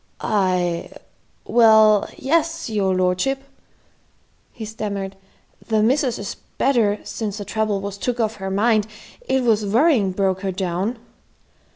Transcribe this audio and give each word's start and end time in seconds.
"I 0.21 0.89
well, 1.45 2.09
yes, 2.17 2.71
your 2.71 2.95
lordship," 2.95 3.43
he 4.51 4.65
stammered, 4.65 5.15
"the 5.67 5.83
missus 5.83 6.17
is 6.17 6.37
better 6.57 6.97
since 7.03 7.37
the 7.37 7.45
trouble 7.45 7.81
was 7.81 7.99
took 7.99 8.19
off 8.19 8.37
her 8.37 8.49
mind. 8.49 8.87
It 9.27 9.43
was 9.43 9.63
worrying 9.63 10.11
broke 10.11 10.41
her 10.41 10.51
down." 10.51 10.97